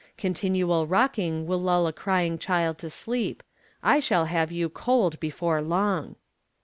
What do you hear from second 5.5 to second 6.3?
long!"